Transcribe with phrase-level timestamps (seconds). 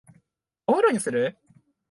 [0.65, 1.37] お風呂にする？